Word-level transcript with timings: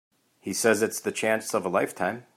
He 0.39 0.51
says 0.53 0.81
it's 0.81 0.99
the 0.99 1.11
chance 1.11 1.53
of 1.53 1.63
a 1.65 1.69
lifetime. 1.69 2.25